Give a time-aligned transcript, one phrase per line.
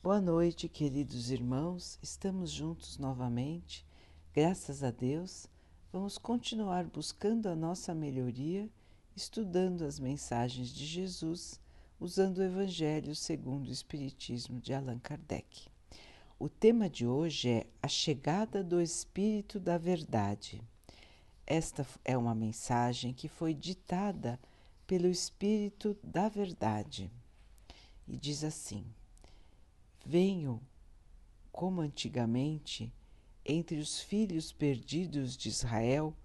[0.00, 1.98] Boa noite, queridos irmãos.
[2.00, 3.84] Estamos juntos novamente.
[4.32, 5.48] Graças a Deus,
[5.92, 8.70] vamos continuar buscando a nossa melhoria,
[9.16, 11.60] estudando as mensagens de Jesus,
[11.98, 15.66] usando o Evangelho segundo o Espiritismo de Allan Kardec.
[16.38, 20.62] O tema de hoje é a chegada do Espírito da Verdade.
[21.44, 24.38] Esta é uma mensagem que foi ditada
[24.86, 27.10] pelo Espírito da Verdade
[28.06, 28.86] e diz assim:
[30.10, 30.62] Venho,
[31.52, 32.90] como antigamente,
[33.44, 36.16] entre os filhos perdidos de Israel,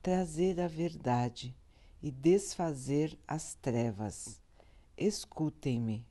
[0.00, 1.52] trazer a verdade
[2.00, 4.40] e desfazer as trevas.
[4.96, 6.06] Escutem-me.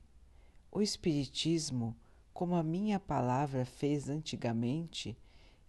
[0.70, 1.96] O Espiritismo,
[2.34, 5.16] como a minha palavra fez antigamente,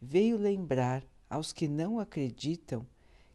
[0.01, 2.85] veio lembrar aos que não acreditam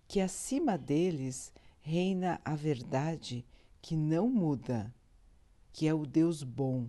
[0.06, 3.46] que acima deles reina a verdade
[3.80, 4.94] que não muda,
[5.72, 6.86] que é o Deus bom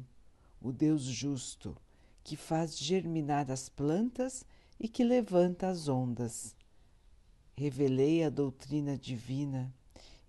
[0.62, 1.76] o Deus justo,
[2.24, 4.46] que faz germinar as plantas
[4.80, 6.56] e que levanta as ondas.
[7.58, 9.74] Revelei a doutrina divina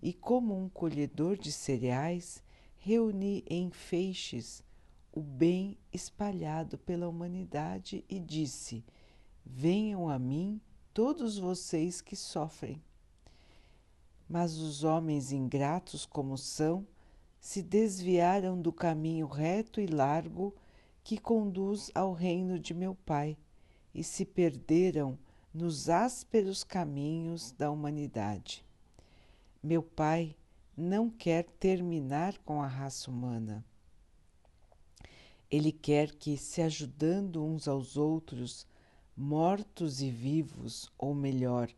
[0.00, 2.42] e, como um colhedor de cereais,
[2.78, 4.64] reuni em feixes
[5.12, 8.84] o bem espalhado pela humanidade e disse:
[9.44, 10.60] Venham a mim
[10.94, 12.82] todos vocês que sofrem.
[14.28, 16.86] Mas os homens ingratos como são,
[17.42, 20.54] se desviaram do caminho reto e largo
[21.02, 23.36] que conduz ao reino de meu Pai
[23.92, 25.18] e se perderam
[25.52, 28.64] nos ásperos caminhos da humanidade.
[29.60, 30.36] Meu Pai
[30.76, 33.64] não quer terminar com a raça humana.
[35.50, 38.68] Ele quer que, se ajudando uns aos outros,
[39.16, 41.68] mortos e vivos, ou melhor,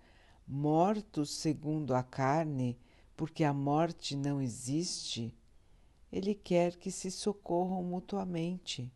[0.47, 2.79] mortos segundo a carne,
[3.17, 5.35] porque a morte não existe,
[6.15, 8.89] ele quer que se socorram mutuamente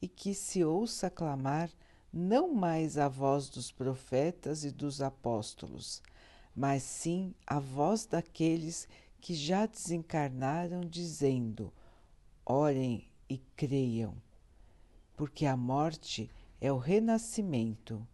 [0.00, 1.70] e que se ouça clamar
[2.12, 6.02] não mais a voz dos profetas e dos apóstolos,
[6.52, 8.88] mas sim a voz daqueles
[9.20, 11.72] que já desencarnaram, dizendo:
[12.44, 14.12] Orem e creiam,
[15.16, 16.28] porque a morte
[16.60, 18.04] é o renascimento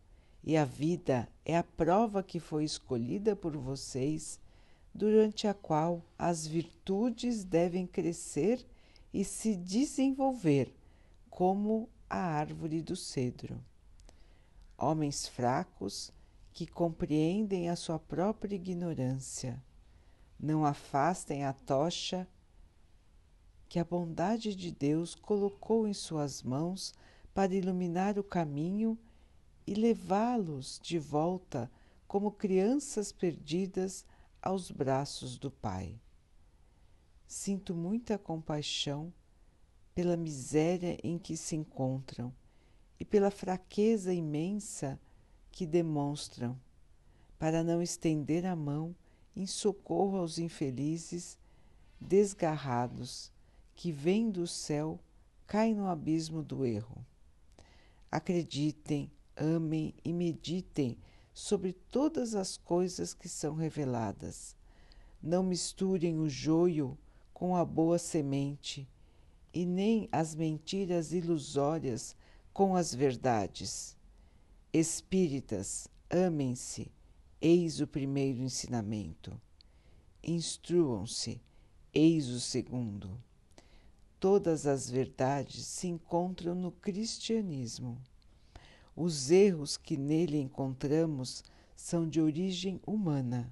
[0.45, 4.39] e a vida é a prova que foi escolhida por vocês
[4.99, 8.67] durante a qual as virtudes devem crescer
[9.15, 10.75] e se desenvolver,
[11.31, 13.63] como a árvore do cedro.
[14.77, 16.13] Homens fracos
[16.53, 19.63] que compreendem a sua própria ignorância,
[20.37, 22.27] não afastem a tocha
[23.69, 26.93] que a bondade de Deus colocou em suas mãos
[27.33, 28.99] para iluminar o caminho
[29.65, 31.71] e levá-los de volta
[32.09, 34.05] como crianças perdidas
[34.41, 36.01] aos braços do Pai.
[37.27, 39.13] Sinto muita compaixão
[39.95, 42.33] pela miséria em que se encontram
[42.99, 44.99] e pela fraqueza imensa
[45.51, 46.59] que demonstram,
[47.39, 48.95] para não estender a mão
[49.35, 51.39] em socorro aos infelizes
[52.01, 53.33] desgarrados
[53.75, 55.01] que vêm do céu,
[55.47, 57.05] caem no abismo do erro.
[58.11, 60.97] Acreditem, amem e meditem
[61.39, 64.57] sobre todas as coisas que são reveladas.
[65.23, 66.99] Não misturem o joio
[67.33, 68.89] com a boa semente,
[69.55, 72.17] e nem as mentiras ilusórias
[72.53, 73.97] com as verdades.
[74.73, 76.91] Espíritas, amem-se,
[77.41, 79.41] eis o primeiro ensinamento.
[80.21, 81.41] Instruam-se,
[81.95, 83.17] eis o segundo.
[84.19, 87.97] Todas as verdades se encontram no cristianismo.
[89.01, 91.45] Os erros que nele encontramos
[91.77, 93.49] são de origem humana.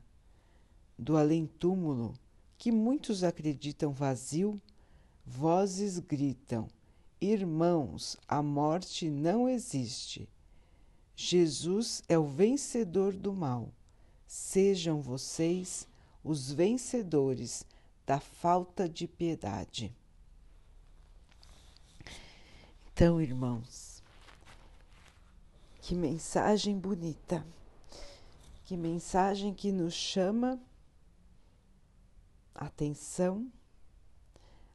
[0.98, 2.14] Do além-túmulo,
[2.58, 4.60] que muitos acreditam vazio,
[5.24, 6.66] vozes gritam:
[7.20, 10.28] Irmãos, a morte não existe.
[11.14, 13.72] Jesus é o vencedor do mal.
[14.26, 15.86] Sejam vocês
[16.24, 17.64] os vencedores
[18.04, 19.94] da falta de piedade.
[22.92, 23.85] Então, irmãos,
[25.86, 27.46] que mensagem bonita,
[28.64, 30.60] que mensagem que nos chama
[32.52, 33.48] atenção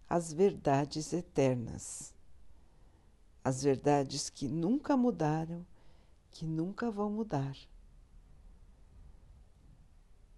[0.07, 2.13] às verdades eternas,
[3.43, 5.67] as verdades que nunca mudaram,
[6.31, 7.57] que nunca vão mudar.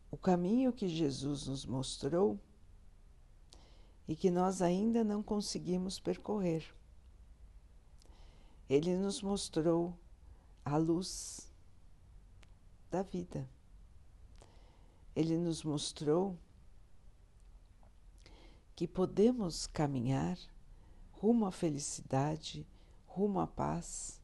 [0.10, 2.40] O caminho que Jesus nos mostrou
[4.08, 6.66] e que nós ainda não conseguimos percorrer.
[8.68, 9.96] Ele nos mostrou
[10.64, 11.52] a luz
[12.90, 13.50] da vida.
[15.16, 16.38] Ele nos mostrou
[18.76, 20.38] que podemos caminhar
[21.12, 22.68] rumo à felicidade,
[23.06, 24.22] rumo à paz,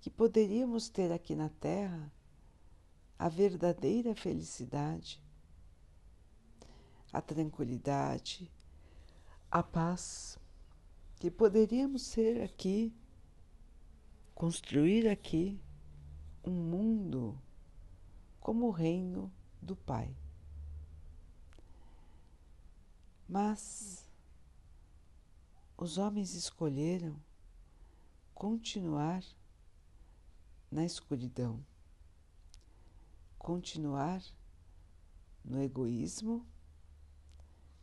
[0.00, 2.12] que poderíamos ter aqui na Terra
[3.18, 5.22] a verdadeira felicidade,
[7.12, 8.50] a tranquilidade,
[9.50, 10.38] a paz,
[11.16, 12.92] que poderíamos ser aqui,
[14.34, 15.60] construir aqui
[16.44, 17.40] um mundo
[18.40, 20.16] como o reino do Pai.
[23.28, 24.10] Mas
[25.76, 27.16] os homens escolheram
[28.34, 29.24] continuar
[30.70, 31.64] na escuridão,
[33.38, 34.22] continuar
[35.44, 36.46] no egoísmo,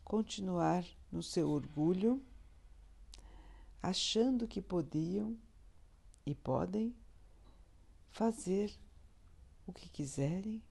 [0.03, 2.21] continuar no seu orgulho,
[3.81, 5.37] achando que podiam
[6.29, 6.95] e podem
[8.11, 8.71] fazer
[9.65, 10.61] o que quiserem,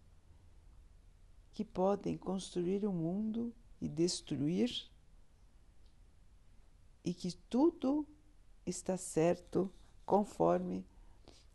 [1.52, 4.88] que podem construir o mundo e destruir,
[7.04, 8.06] e que tudo
[8.64, 9.68] está certo
[10.06, 10.86] conforme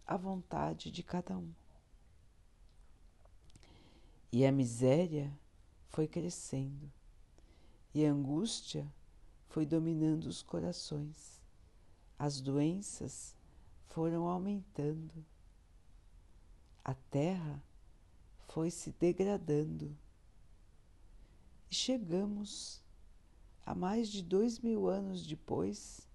[0.06, 1.54] a vontade de cada um.
[4.34, 5.32] E a miséria
[5.88, 6.92] foi crescendo,
[7.94, 8.86] e a angústia
[9.48, 11.42] foi dominando os corações,
[12.20, 13.34] as doenças
[13.94, 15.24] foram aumentando,
[16.84, 17.64] a terra
[18.48, 19.96] foi se degradando
[21.70, 22.82] e chegamos
[23.64, 26.08] a mais de dois mil anos depois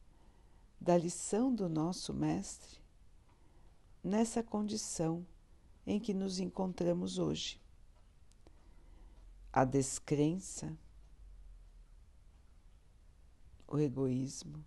[0.80, 2.80] da lição do nosso Mestre,
[4.02, 5.24] nessa condição
[5.86, 7.60] em que nos encontramos hoje.
[9.52, 10.76] A descrença,
[13.68, 14.64] o egoísmo,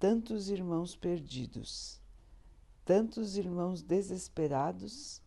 [0.00, 2.00] tantos irmãos perdidos,
[2.86, 5.20] tantos irmãos desesperados,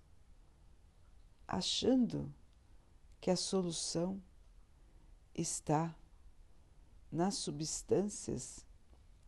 [1.48, 2.34] achando
[3.22, 4.20] que a solução
[5.36, 5.96] está
[7.12, 8.66] nas substâncias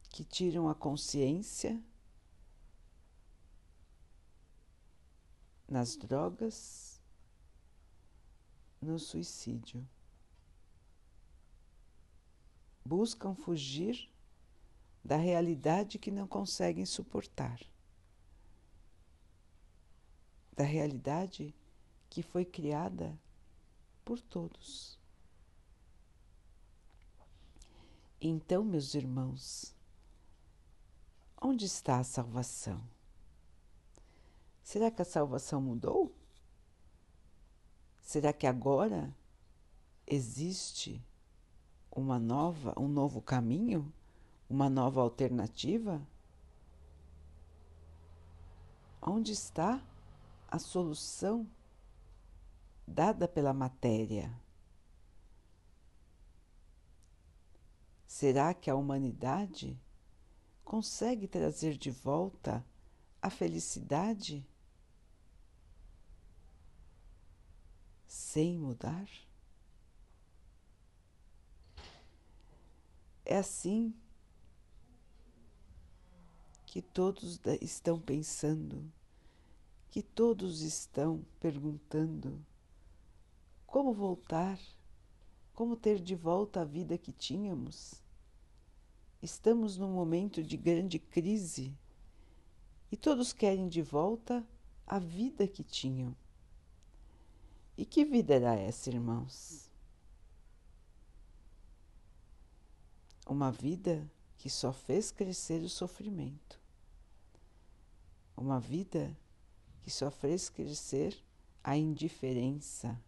[0.09, 1.79] que tiram a consciência,
[5.67, 6.99] nas drogas,
[8.81, 9.87] no suicídio.
[12.83, 14.14] Buscam fugir
[15.05, 17.61] da realidade que não conseguem suportar,
[20.51, 21.53] da realidade
[22.09, 23.15] que foi criada
[24.03, 24.99] por todos.
[28.19, 29.75] Então, meus irmãos,
[31.39, 32.81] onde está a salvação?
[34.63, 36.11] Será que a salvação mudou?
[38.01, 39.15] Será que agora
[40.07, 40.99] existe
[41.91, 43.93] uma nova, um novo caminho,
[44.49, 46.01] uma nova alternativa?
[49.01, 49.81] Onde está
[50.47, 51.47] a solução
[52.87, 54.31] dada pela matéria.
[58.07, 59.79] Será que a humanidade
[60.63, 62.65] consegue trazer de volta
[63.21, 64.47] a felicidade
[68.07, 69.09] sem mudar?
[73.25, 73.93] É assim
[76.75, 78.91] que todos estão pensando,
[79.89, 82.45] que todos estão perguntando
[83.65, 84.59] como voltar?
[85.53, 88.03] Como ter de volta a vida que tínhamos?
[89.21, 91.73] Estamos num momento de grande crise
[92.91, 94.45] e todos querem de volta
[94.85, 96.13] a vida que tinham.
[97.77, 99.71] E que vida era essa, irmãos?
[103.25, 106.64] Uma vida que só fez crescer o sofrimento.
[108.35, 109.15] Uma vida
[109.81, 111.17] que só fez crescer
[111.63, 112.99] a indiferença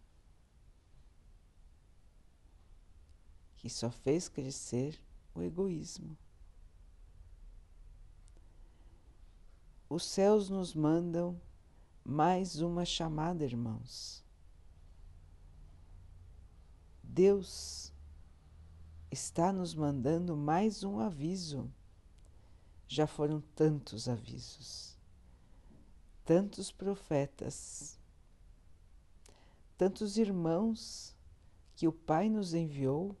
[3.58, 4.98] que só fez crescer
[5.34, 6.16] o egoísmo.
[9.90, 11.40] Os céus nos mandam
[12.04, 14.24] mais uma chamada, irmãos.
[17.02, 17.92] Deus
[19.10, 21.70] está nos mandando mais um aviso.
[22.86, 24.87] Já foram tantos avisos,
[26.28, 27.98] tantos profetas,
[29.78, 31.16] tantos irmãos
[31.74, 33.16] que o Pai nos enviou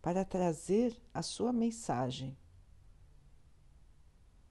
[0.00, 2.38] para trazer a sua mensagem.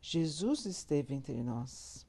[0.01, 2.06] Jesus esteve entre nós.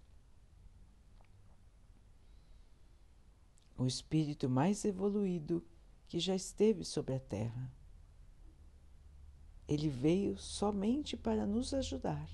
[3.77, 5.65] O espírito mais evoluído
[6.09, 7.73] que já esteve sobre a terra.
[9.69, 12.29] Ele veio somente para nos ajudar,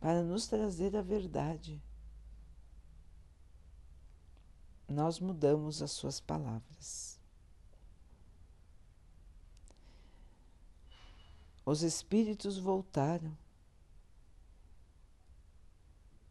[0.00, 1.80] para nos trazer a verdade.
[4.88, 7.20] Nós mudamos as suas palavras.
[11.70, 13.36] os espíritos voltaram.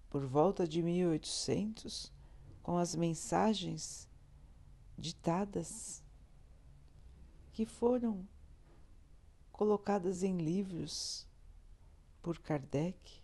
[0.09, 2.11] Por volta de 1800,
[2.61, 4.05] com as mensagens
[4.97, 6.03] ditadas
[7.53, 8.27] que foram
[9.51, 11.25] colocadas em livros
[12.21, 13.18] por Kardec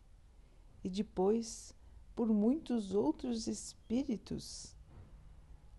[0.85, 1.73] e depois
[2.15, 4.77] por muitos outros espíritos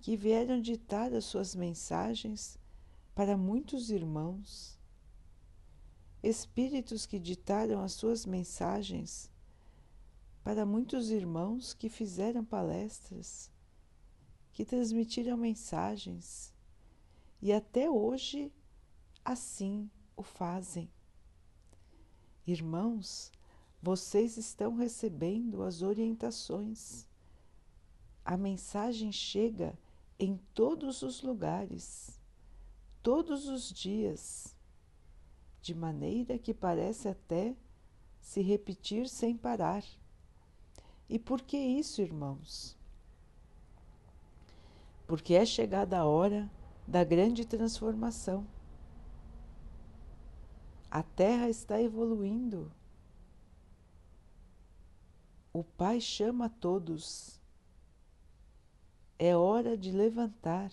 [0.00, 2.58] que vieram ditar as suas mensagens
[3.14, 4.76] para muitos irmãos.
[6.20, 9.30] Espíritos que ditaram as suas mensagens
[10.42, 13.48] para muitos irmãos que fizeram palestras,
[14.52, 16.52] que transmitiram mensagens
[17.40, 18.52] e até hoje
[19.25, 20.90] assim o fazem.
[22.44, 23.30] Irmãos,
[23.83, 27.06] vocês estão recebendo as orientações.
[28.25, 29.78] A mensagem chega
[30.18, 32.21] em todos os lugares,
[33.02, 34.56] todos os dias,
[35.61, 37.54] de maneira que parece até
[38.21, 39.85] se repetir sem parar.
[41.09, 42.76] E por que isso, irmãos?
[45.06, 46.50] Porque é chegada a hora
[46.87, 48.47] da grande transformação.
[50.90, 52.73] A Terra está evoluindo
[55.58, 57.40] o Pai chama a todos.
[59.18, 60.70] É hora de levantar.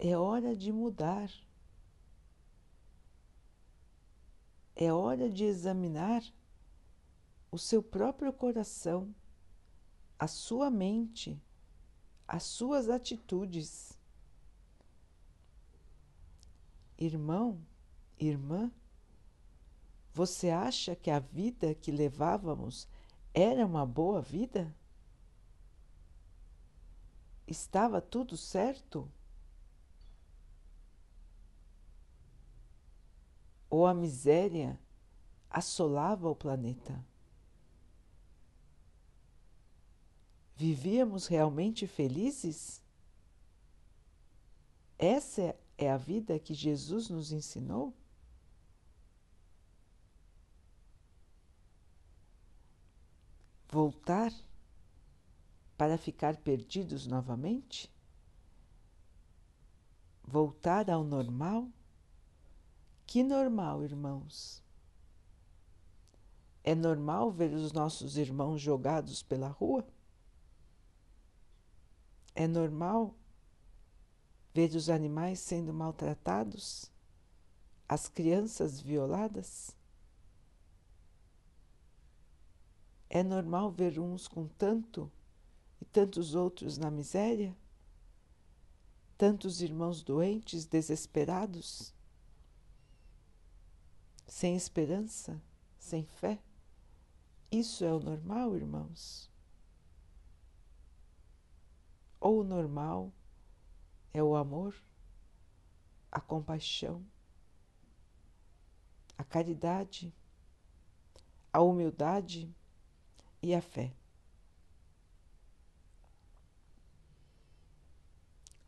[0.00, 1.30] É hora de mudar.
[4.74, 6.24] É hora de examinar
[7.52, 9.14] o seu próprio coração,
[10.18, 11.40] a sua mente,
[12.26, 13.96] as suas atitudes.
[16.98, 17.64] Irmão,
[18.18, 18.72] irmã,
[20.14, 22.86] você acha que a vida que levávamos
[23.32, 24.74] era uma boa vida?
[27.46, 29.10] Estava tudo certo?
[33.70, 34.78] Ou a miséria
[35.48, 37.02] assolava o planeta?
[40.54, 42.82] Vivíamos realmente felizes?
[44.98, 47.94] Essa é a vida que Jesus nos ensinou?
[53.72, 54.30] Voltar
[55.78, 57.90] para ficar perdidos novamente?
[60.22, 61.66] Voltar ao normal?
[63.06, 64.62] Que normal, irmãos?
[66.62, 69.86] É normal ver os nossos irmãos jogados pela rua?
[72.34, 73.14] É normal
[74.52, 76.92] ver os animais sendo maltratados?
[77.88, 79.74] As crianças violadas?
[83.14, 85.12] É normal ver uns com tanto
[85.78, 87.54] e tantos outros na miséria?
[89.18, 91.94] Tantos irmãos doentes, desesperados?
[94.26, 95.38] Sem esperança,
[95.78, 96.42] sem fé?
[97.50, 99.30] Isso é o normal, irmãos?
[102.18, 103.12] Ou o normal
[104.14, 104.74] é o amor,
[106.10, 107.04] a compaixão,
[109.18, 110.14] a caridade,
[111.52, 112.50] a humildade?
[113.42, 113.92] E a fé.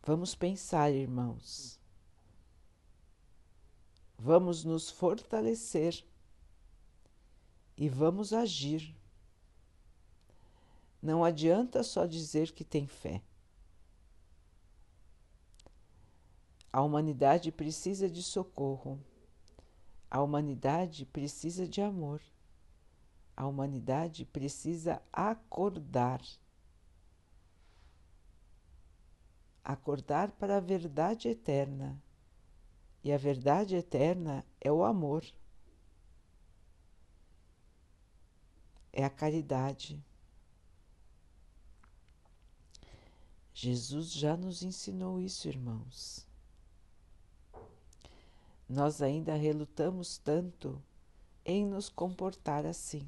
[0.03, 1.81] Vamos pensar, irmãos.
[4.19, 6.05] Vamos nos fortalecer
[7.77, 8.95] e vamos agir.
[11.01, 13.23] Não adianta só dizer que tem fé.
[16.73, 18.99] A humanidade precisa de socorro.
[20.11, 22.21] A humanidade precisa de amor.
[23.37, 26.23] A humanidade precisa acordar.
[29.63, 32.01] Acordar para a verdade eterna.
[33.03, 35.25] E a verdade eterna é o amor.
[38.93, 40.03] É a caridade.
[43.53, 46.27] Jesus já nos ensinou isso, irmãos.
[48.69, 50.83] Nós ainda relutamos tanto
[51.45, 53.07] em nos comportar assim.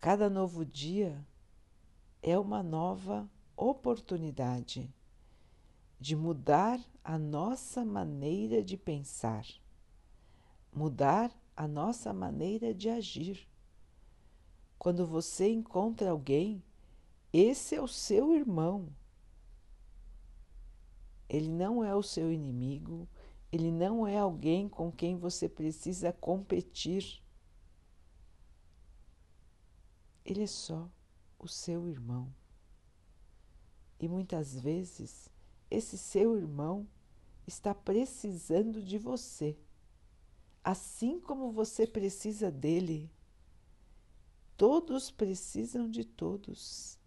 [0.00, 1.22] Cada novo dia
[2.22, 4.90] é uma nova oportunidade
[6.00, 9.46] de mudar a nossa maneira de pensar,
[10.72, 13.46] mudar a nossa maneira de agir.
[14.78, 16.64] Quando você encontra alguém,
[17.30, 18.88] esse é o seu irmão.
[21.28, 23.06] Ele não é o seu inimigo,
[23.52, 27.22] ele não é alguém com quem você precisa competir.
[30.24, 30.90] Ele é só
[31.38, 32.32] o seu irmão.
[33.98, 35.30] E muitas vezes
[35.70, 36.86] esse seu irmão
[37.46, 39.56] está precisando de você,
[40.64, 43.10] assim como você precisa dele.
[44.56, 46.98] Todos precisam de todos.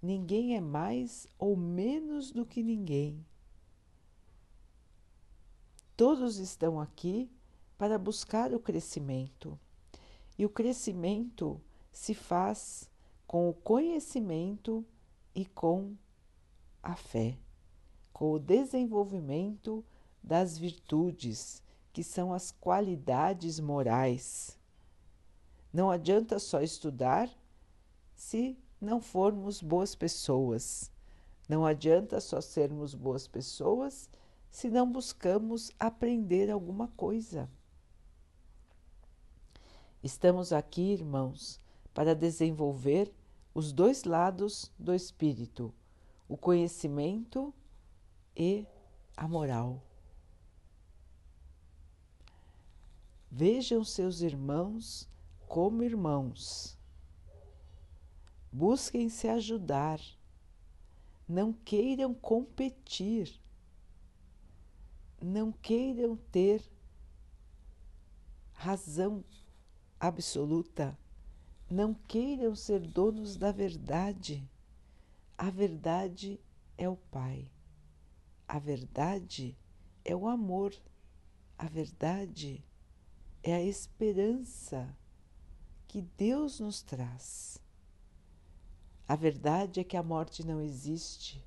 [0.00, 3.24] Ninguém é mais ou menos do que ninguém.
[5.96, 7.28] Todos estão aqui
[7.76, 9.58] para buscar o crescimento.
[10.38, 11.60] E o crescimento
[11.98, 12.88] se faz
[13.26, 14.86] com o conhecimento
[15.34, 15.96] e com
[16.80, 17.36] a fé,
[18.12, 19.84] com o desenvolvimento
[20.22, 21.60] das virtudes,
[21.92, 24.56] que são as qualidades morais.
[25.72, 27.28] Não adianta só estudar
[28.14, 30.92] se não formos boas pessoas.
[31.48, 34.08] Não adianta só sermos boas pessoas
[34.52, 37.50] se não buscamos aprender alguma coisa.
[40.00, 41.60] Estamos aqui, irmãos,
[41.98, 43.12] para desenvolver
[43.52, 45.74] os dois lados do espírito,
[46.28, 47.52] o conhecimento
[48.36, 48.64] e
[49.16, 49.82] a moral.
[53.28, 55.08] Vejam seus irmãos
[55.48, 56.78] como irmãos
[58.52, 60.00] Busquem se ajudar.
[61.28, 63.42] Não queiram competir.
[65.20, 66.62] Não queiram ter
[68.52, 69.24] razão
[69.98, 70.96] absoluta.
[71.70, 74.48] Não queiram ser donos da verdade.
[75.36, 76.40] A verdade
[76.78, 77.50] é o Pai.
[78.46, 79.56] A verdade
[80.04, 80.74] é o amor.
[81.58, 82.64] A verdade
[83.42, 84.96] é a esperança
[85.86, 87.60] que Deus nos traz.
[89.06, 91.42] A verdade é que a morte não existe,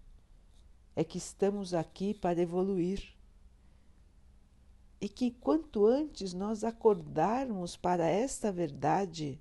[0.95, 3.15] é que estamos aqui para evoluir.
[4.99, 9.39] E que quanto antes nós acordarmos para esta verdade,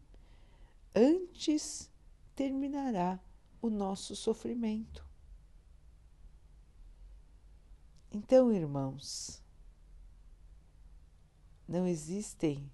[0.95, 1.91] antes
[2.35, 3.21] terminará
[3.61, 5.07] o nosso sofrimento.
[8.13, 9.41] Então, irmãos,
[11.69, 12.69] não existem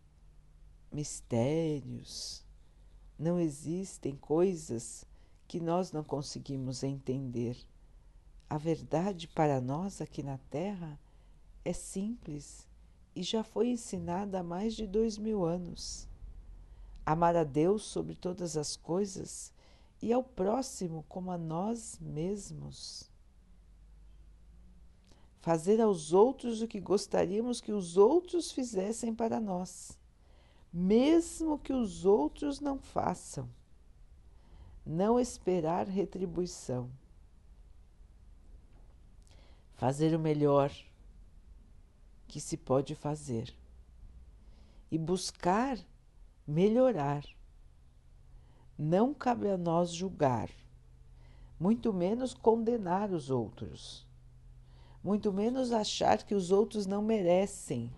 [0.90, 2.42] mistérios,
[3.18, 5.04] não existem coisas
[5.46, 7.58] que nós não conseguimos entender.
[8.48, 10.98] A verdade para nós aqui na Terra
[11.64, 12.66] é simples
[13.14, 16.08] e já foi ensinada há mais de dois mil anos.
[17.06, 19.52] Amar a Deus sobre todas as coisas
[20.02, 23.08] e ao próximo como a nós mesmos.
[25.40, 29.96] Fazer aos outros o que gostaríamos que os outros fizessem para nós,
[30.72, 33.48] mesmo que os outros não façam
[34.86, 36.88] não esperar retribuição.
[39.74, 40.72] Fazer o melhor
[42.28, 43.52] que se pode fazer
[44.90, 45.76] e buscar
[46.46, 47.24] melhorar.
[48.78, 50.50] Não cabe a nós julgar,
[51.58, 54.06] muito menos condenar os outros,
[55.02, 57.90] muito menos achar que os outros não merecem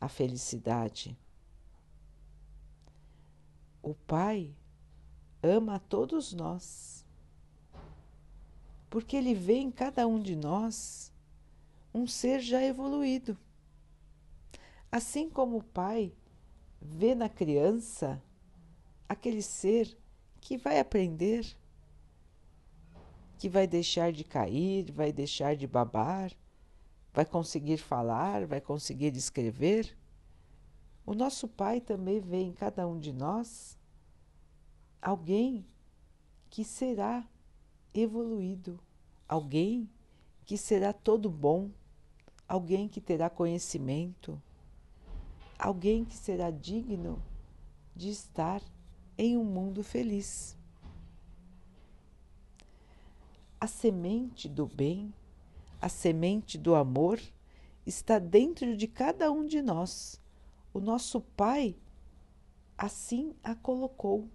[0.00, 1.16] a felicidade.
[3.82, 4.54] O Pai
[5.42, 7.04] ama a todos nós,
[8.88, 11.12] porque Ele vê em cada um de nós
[11.92, 13.36] um ser já evoluído.
[14.90, 16.12] Assim como o Pai
[16.80, 18.22] vê na criança
[19.08, 19.96] aquele ser
[20.40, 21.46] que vai aprender,
[23.38, 26.32] que vai deixar de cair, vai deixar de babar,
[27.12, 29.96] vai conseguir falar, vai conseguir escrever.
[31.06, 33.78] O nosso Pai também vê em cada um de nós
[35.00, 35.64] alguém
[36.50, 37.26] que será
[37.94, 38.78] evoluído,
[39.28, 39.88] alguém
[40.44, 41.70] que será todo bom,
[42.46, 44.40] alguém que terá conhecimento,
[45.58, 47.22] alguém que será digno
[47.96, 48.62] de estar
[49.16, 50.56] em um mundo feliz.
[53.60, 55.12] A semente do bem,
[55.80, 57.20] a semente do amor
[57.84, 60.20] está dentro de cada um de nós.
[60.72, 61.74] O nosso Pai
[62.76, 64.28] assim a colocou.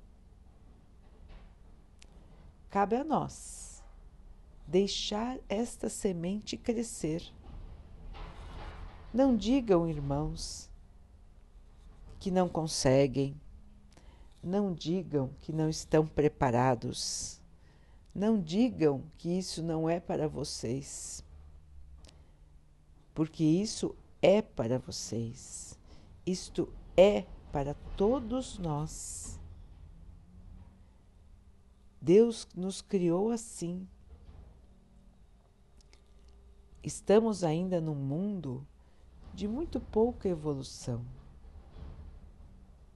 [2.70, 3.82] Cabe a nós
[4.68, 7.24] deixar esta semente crescer.
[9.14, 10.70] Não digam, irmãos,
[12.24, 13.36] que não conseguem,
[14.42, 17.42] não digam que não estão preparados,
[18.16, 21.22] não digam que isso não é para vocês,
[23.14, 25.78] porque isso é para vocês,
[26.26, 29.38] isto é para todos nós.
[32.02, 33.86] Deus nos criou assim.
[36.82, 38.66] Estamos ainda num mundo
[39.34, 41.04] de muito pouca evolução,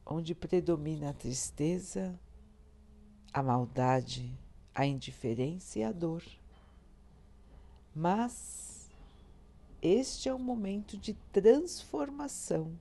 [0.10, 2.18] onde predomina a tristeza,
[3.34, 4.34] a maldade,
[4.74, 6.24] a indiferença e a dor.
[7.94, 8.90] Mas
[9.82, 12.72] este é o momento de transformação.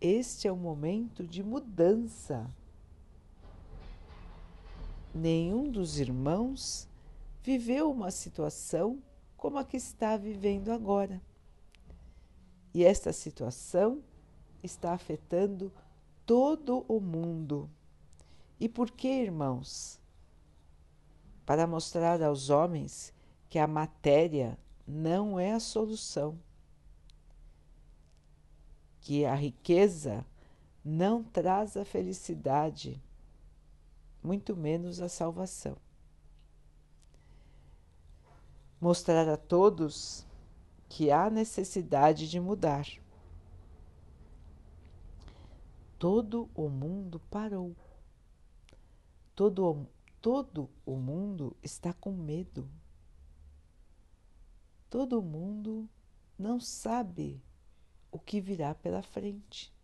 [0.00, 2.50] Este é o momento de mudança.
[5.14, 6.88] Nenhum dos irmãos
[7.42, 9.02] viveu uma situação
[9.36, 11.20] como a que está vivendo agora.
[12.72, 14.02] E esta situação
[14.62, 15.72] está afetando
[16.26, 17.70] todo o mundo.
[18.58, 20.00] E por que, irmãos?
[21.46, 23.14] Para mostrar aos homens
[23.48, 26.38] que a matéria não é a solução,
[29.00, 30.26] que a riqueza
[30.84, 33.00] não traz a felicidade,
[34.22, 35.76] muito menos a salvação.
[38.80, 40.26] Mostrar a todos
[40.88, 42.86] que há necessidade de mudar.
[45.98, 47.74] Todo o mundo parou.
[49.34, 49.88] Todo,
[50.20, 52.68] todo o mundo está com medo.
[54.90, 55.88] Todo mundo
[56.38, 57.42] não sabe
[58.10, 59.74] o que virá pela frente.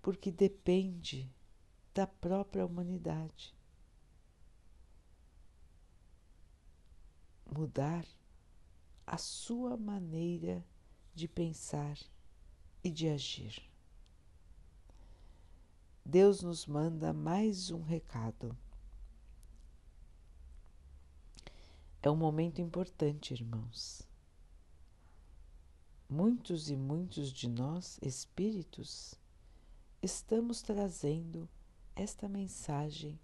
[0.00, 1.32] Porque depende
[1.94, 3.54] da própria humanidade.
[7.56, 8.04] Mudar
[9.06, 10.64] a sua maneira
[11.14, 11.96] de pensar
[12.82, 13.62] e de agir.
[16.04, 18.56] Deus nos manda mais um recado.
[22.02, 24.02] É um momento importante, irmãos.
[26.08, 29.14] Muitos e muitos de nós, espíritos,
[30.02, 31.48] estamos trazendo
[31.94, 33.18] esta mensagem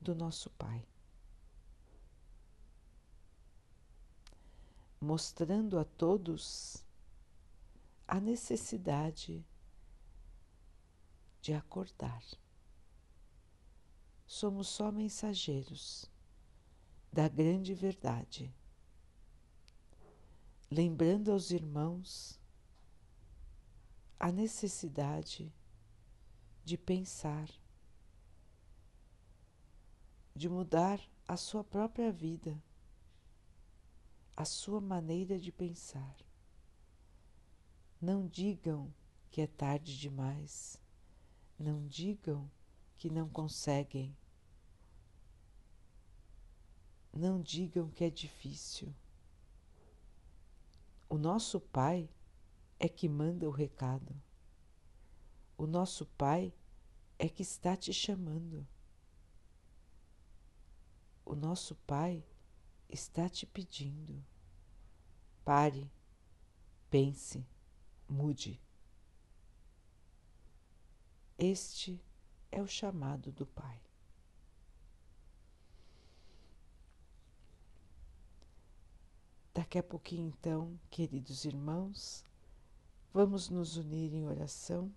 [0.00, 0.84] do nosso Pai.
[4.98, 6.81] Mostrando a todos
[8.12, 9.42] a necessidade
[11.40, 12.22] de acordar.
[14.26, 16.12] Somos só mensageiros
[17.10, 18.54] da grande verdade.
[20.70, 22.38] Lembrando aos irmãos
[24.20, 25.50] a necessidade
[26.62, 27.48] de pensar,
[30.36, 32.62] de mudar a sua própria vida,
[34.36, 36.14] a sua maneira de pensar.
[38.02, 38.92] Não digam
[39.30, 40.76] que é tarde demais,
[41.56, 42.50] não digam
[42.96, 44.12] que não conseguem
[47.12, 48.92] não digam que é difícil.
[51.08, 52.10] O nosso Pai
[52.76, 54.20] é que manda o recado.
[55.56, 56.52] O nosso Pai
[57.20, 58.66] é que está te chamando.
[61.24, 62.24] O nosso Pai
[62.88, 64.24] está te pedindo.
[65.44, 65.88] Pare,
[66.90, 67.46] pense,
[68.12, 68.60] mude.
[71.38, 72.00] Este
[72.50, 73.80] é o chamado do Pai.
[79.54, 82.24] Daqui a pouquinho, então, queridos irmãos,
[83.12, 84.90] vamos nos unir em oração,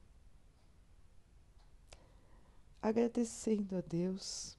[2.81, 4.57] agradecendo a Deus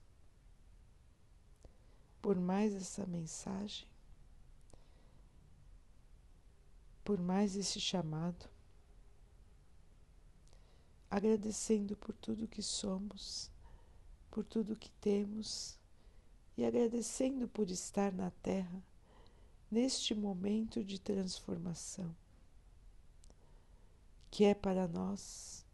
[2.20, 3.86] por mais essa mensagem,
[7.06, 8.50] por mais esse chamado,
[11.08, 13.48] agradecendo por tudo que somos,
[14.28, 15.78] por tudo que temos
[16.56, 18.82] e agradecendo por estar na Terra
[19.70, 22.12] neste momento de transformação,
[24.28, 25.64] que é para nós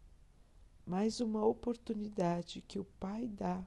[0.85, 3.65] mais uma oportunidade que o Pai dá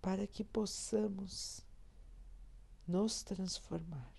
[0.00, 1.60] para que possamos
[2.88, 4.15] nos transformar.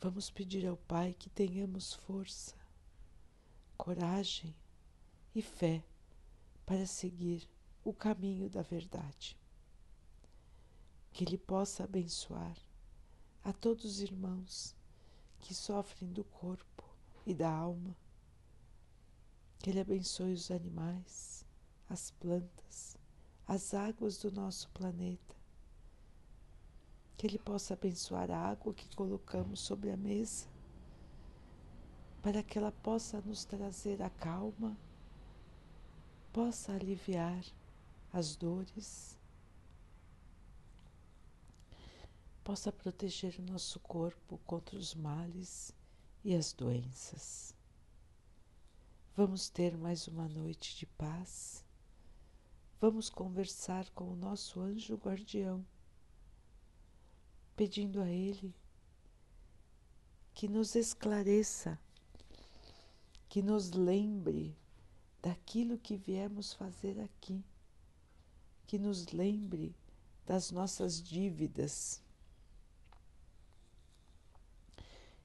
[0.00, 2.54] Vamos pedir ao Pai que tenhamos força,
[3.76, 4.54] coragem
[5.34, 5.84] e fé
[6.64, 7.46] para seguir
[7.84, 9.38] o caminho da verdade
[11.12, 12.56] que Ele possa abençoar
[13.44, 14.74] a todos os irmãos
[15.38, 16.84] que sofrem do corpo
[17.26, 17.96] e da alma.
[19.58, 21.44] Que Ele abençoe os animais,
[21.88, 22.96] as plantas,
[23.46, 25.39] as águas do nosso planeta.
[27.20, 30.46] Que Ele possa abençoar a água que colocamos sobre a mesa,
[32.22, 34.74] para que ela possa nos trazer a calma,
[36.32, 37.44] possa aliviar
[38.10, 39.20] as dores
[42.42, 45.72] possa proteger o nosso corpo contra os males
[46.24, 47.54] e as doenças.
[49.14, 51.64] Vamos ter mais uma noite de paz.
[52.80, 55.64] Vamos conversar com o nosso anjo guardião,
[57.60, 58.54] pedindo a Ele
[60.32, 61.78] que nos esclareça,
[63.28, 64.56] que nos lembre
[65.20, 67.44] daquilo que viemos fazer aqui,
[68.66, 69.76] que nos lembre
[70.24, 72.02] das nossas dívidas,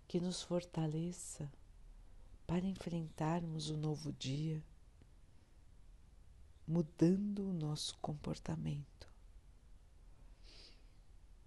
[0.06, 1.50] que nos fortaleça
[2.45, 4.62] para enfrentarmos o novo dia,
[6.67, 9.14] mudando o nosso comportamento.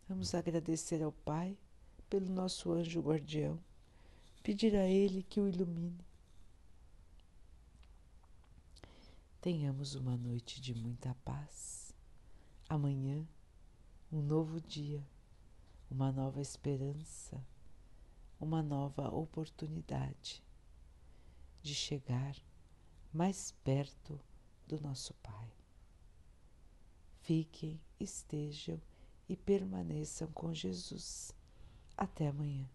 [0.08, 1.54] Vamos agradecer ao Pai
[2.08, 3.60] pelo nosso anjo guardião,
[4.42, 6.02] pedir a Ele que o ilumine.
[9.38, 11.94] Tenhamos uma noite de muita paz.
[12.70, 13.28] Amanhã,
[14.10, 15.06] um novo dia,
[15.90, 17.46] uma nova esperança,
[18.40, 20.42] uma nova oportunidade
[21.62, 22.34] de chegar
[23.12, 24.18] mais perto
[24.66, 25.52] do nosso Pai.
[27.20, 28.80] Fiquem, estejam
[29.28, 31.32] e permaneçam com Jesus.
[31.96, 32.68] Até amanhã.